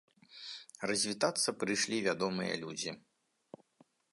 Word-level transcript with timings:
Развітацца 0.91 1.49
прыйшлі 1.65 1.97
вядомыя 2.07 2.53
людзі. 2.65 2.91